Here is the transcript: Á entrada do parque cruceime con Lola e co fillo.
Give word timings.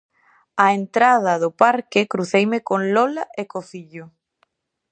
Á 0.65 0.67
entrada 0.79 1.33
do 1.43 1.49
parque 1.61 2.01
cruceime 2.11 2.59
con 2.69 2.79
Lola 2.95 3.23
e 3.41 3.43
co 3.51 3.59
fillo. 3.69 4.05